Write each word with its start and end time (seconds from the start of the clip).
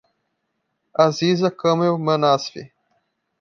Aziza 1.05 1.47
Kamel 1.59 1.95
Manasfi 2.05 2.61